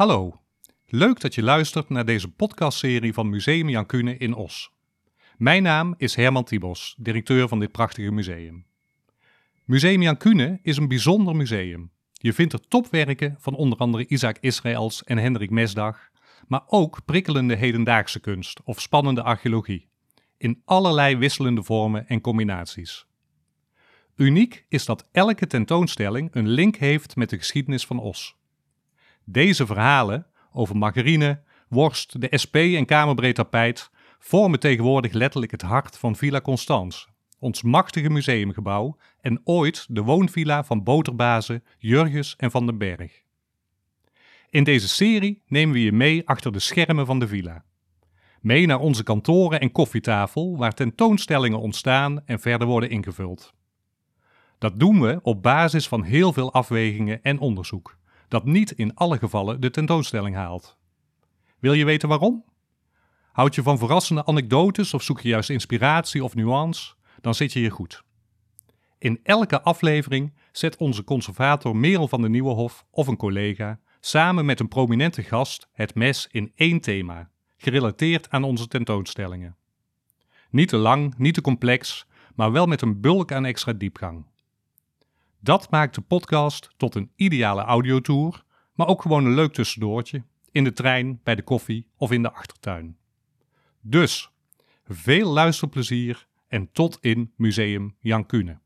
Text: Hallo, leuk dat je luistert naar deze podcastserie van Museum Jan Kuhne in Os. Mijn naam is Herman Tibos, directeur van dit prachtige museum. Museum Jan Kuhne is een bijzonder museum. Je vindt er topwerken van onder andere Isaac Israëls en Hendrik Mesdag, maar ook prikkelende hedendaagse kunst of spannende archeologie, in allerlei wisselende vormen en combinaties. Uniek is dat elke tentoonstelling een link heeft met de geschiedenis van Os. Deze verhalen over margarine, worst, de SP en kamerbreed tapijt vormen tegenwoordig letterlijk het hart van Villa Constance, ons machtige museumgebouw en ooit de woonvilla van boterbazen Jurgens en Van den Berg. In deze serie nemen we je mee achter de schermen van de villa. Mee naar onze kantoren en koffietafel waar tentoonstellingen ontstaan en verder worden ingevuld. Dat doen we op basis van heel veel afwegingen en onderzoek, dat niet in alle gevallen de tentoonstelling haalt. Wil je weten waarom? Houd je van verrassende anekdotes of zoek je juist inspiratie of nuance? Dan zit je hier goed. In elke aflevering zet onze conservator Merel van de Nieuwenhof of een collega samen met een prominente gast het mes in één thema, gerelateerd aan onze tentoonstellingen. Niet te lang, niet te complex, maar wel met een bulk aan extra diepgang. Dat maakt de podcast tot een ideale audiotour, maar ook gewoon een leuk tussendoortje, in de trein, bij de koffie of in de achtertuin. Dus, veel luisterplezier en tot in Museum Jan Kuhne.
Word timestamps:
Hallo, 0.00 0.40
leuk 0.86 1.20
dat 1.20 1.34
je 1.34 1.42
luistert 1.42 1.88
naar 1.88 2.04
deze 2.04 2.28
podcastserie 2.28 3.12
van 3.12 3.28
Museum 3.28 3.68
Jan 3.68 3.86
Kuhne 3.86 4.16
in 4.16 4.34
Os. 4.34 4.72
Mijn 5.36 5.62
naam 5.62 5.94
is 5.96 6.14
Herman 6.14 6.44
Tibos, 6.44 6.94
directeur 6.98 7.48
van 7.48 7.58
dit 7.58 7.72
prachtige 7.72 8.10
museum. 8.10 8.66
Museum 9.64 10.02
Jan 10.02 10.16
Kuhne 10.16 10.58
is 10.62 10.76
een 10.76 10.88
bijzonder 10.88 11.36
museum. 11.36 11.90
Je 12.12 12.32
vindt 12.32 12.52
er 12.52 12.68
topwerken 12.68 13.36
van 13.38 13.54
onder 13.54 13.78
andere 13.78 14.06
Isaac 14.06 14.38
Israëls 14.40 15.04
en 15.04 15.18
Hendrik 15.18 15.50
Mesdag, 15.50 16.10
maar 16.46 16.62
ook 16.66 17.04
prikkelende 17.04 17.54
hedendaagse 17.54 18.20
kunst 18.20 18.60
of 18.64 18.80
spannende 18.80 19.22
archeologie, 19.22 19.88
in 20.36 20.62
allerlei 20.64 21.16
wisselende 21.16 21.62
vormen 21.62 22.08
en 22.08 22.20
combinaties. 22.20 23.06
Uniek 24.16 24.64
is 24.68 24.84
dat 24.84 25.08
elke 25.12 25.46
tentoonstelling 25.46 26.28
een 26.32 26.48
link 26.48 26.76
heeft 26.76 27.16
met 27.16 27.30
de 27.30 27.38
geschiedenis 27.38 27.86
van 27.86 27.98
Os. 27.98 28.38
Deze 29.24 29.66
verhalen 29.66 30.26
over 30.52 30.76
margarine, 30.76 31.40
worst, 31.68 32.20
de 32.20 32.38
SP 32.42 32.56
en 32.56 32.86
kamerbreed 32.86 33.34
tapijt 33.34 33.90
vormen 34.18 34.60
tegenwoordig 34.60 35.12
letterlijk 35.12 35.52
het 35.52 35.62
hart 35.62 35.98
van 35.98 36.16
Villa 36.16 36.40
Constance, 36.40 37.06
ons 37.38 37.62
machtige 37.62 38.10
museumgebouw 38.10 38.96
en 39.20 39.40
ooit 39.44 39.86
de 39.88 40.02
woonvilla 40.02 40.64
van 40.64 40.82
boterbazen 40.82 41.64
Jurgens 41.78 42.36
en 42.36 42.50
Van 42.50 42.66
den 42.66 42.78
Berg. 42.78 43.22
In 44.50 44.64
deze 44.64 44.88
serie 44.88 45.42
nemen 45.46 45.74
we 45.74 45.82
je 45.82 45.92
mee 45.92 46.28
achter 46.28 46.52
de 46.52 46.58
schermen 46.58 47.06
van 47.06 47.18
de 47.18 47.28
villa. 47.28 47.64
Mee 48.40 48.66
naar 48.66 48.80
onze 48.80 49.02
kantoren 49.02 49.60
en 49.60 49.72
koffietafel 49.72 50.56
waar 50.56 50.72
tentoonstellingen 50.72 51.60
ontstaan 51.60 52.26
en 52.26 52.40
verder 52.40 52.66
worden 52.66 52.90
ingevuld. 52.90 53.54
Dat 54.58 54.80
doen 54.80 55.00
we 55.00 55.20
op 55.22 55.42
basis 55.42 55.88
van 55.88 56.02
heel 56.02 56.32
veel 56.32 56.52
afwegingen 56.52 57.22
en 57.22 57.38
onderzoek, 57.38 57.98
dat 58.30 58.44
niet 58.44 58.70
in 58.70 58.94
alle 58.94 59.18
gevallen 59.18 59.60
de 59.60 59.70
tentoonstelling 59.70 60.36
haalt. 60.36 60.76
Wil 61.58 61.72
je 61.72 61.84
weten 61.84 62.08
waarom? 62.08 62.44
Houd 63.32 63.54
je 63.54 63.62
van 63.62 63.78
verrassende 63.78 64.26
anekdotes 64.26 64.94
of 64.94 65.02
zoek 65.02 65.20
je 65.20 65.28
juist 65.28 65.50
inspiratie 65.50 66.24
of 66.24 66.34
nuance? 66.34 66.94
Dan 67.20 67.34
zit 67.34 67.52
je 67.52 67.58
hier 67.58 67.72
goed. 67.72 68.02
In 68.98 69.20
elke 69.22 69.62
aflevering 69.62 70.34
zet 70.52 70.76
onze 70.76 71.04
conservator 71.04 71.76
Merel 71.76 72.08
van 72.08 72.22
de 72.22 72.28
Nieuwenhof 72.28 72.84
of 72.90 73.06
een 73.06 73.16
collega 73.16 73.80
samen 74.00 74.44
met 74.44 74.60
een 74.60 74.68
prominente 74.68 75.22
gast 75.22 75.68
het 75.72 75.94
mes 75.94 76.28
in 76.30 76.52
één 76.54 76.80
thema, 76.80 77.30
gerelateerd 77.56 78.30
aan 78.30 78.44
onze 78.44 78.68
tentoonstellingen. 78.68 79.56
Niet 80.50 80.68
te 80.68 80.76
lang, 80.76 81.14
niet 81.18 81.34
te 81.34 81.40
complex, 81.40 82.06
maar 82.34 82.52
wel 82.52 82.66
met 82.66 82.82
een 82.82 83.00
bulk 83.00 83.32
aan 83.32 83.44
extra 83.44 83.72
diepgang. 83.72 84.29
Dat 85.42 85.70
maakt 85.70 85.94
de 85.94 86.00
podcast 86.00 86.70
tot 86.76 86.94
een 86.94 87.12
ideale 87.16 87.62
audiotour, 87.62 88.44
maar 88.74 88.86
ook 88.86 89.02
gewoon 89.02 89.24
een 89.24 89.34
leuk 89.34 89.52
tussendoortje, 89.52 90.24
in 90.50 90.64
de 90.64 90.72
trein, 90.72 91.20
bij 91.22 91.34
de 91.34 91.42
koffie 91.42 91.86
of 91.96 92.12
in 92.12 92.22
de 92.22 92.32
achtertuin. 92.32 92.96
Dus, 93.80 94.30
veel 94.84 95.30
luisterplezier 95.30 96.26
en 96.48 96.72
tot 96.72 96.98
in 97.00 97.32
Museum 97.36 97.96
Jan 98.00 98.26
Kuhne. 98.26 98.58